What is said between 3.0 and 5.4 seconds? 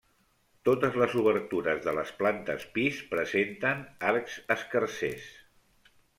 presenten arcs escarsers.